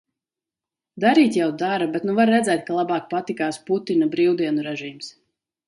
[1.03, 5.15] Darīt jau dara, bet nu var redzēt, ka labāk patikās Putina brīvdienu režīms.